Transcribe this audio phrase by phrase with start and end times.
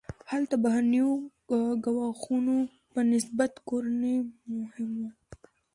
[0.31, 1.11] هلته بهرنیو
[1.85, 2.55] ګواښونو
[2.91, 4.15] په نسبت کورني
[4.57, 5.09] مهم وو.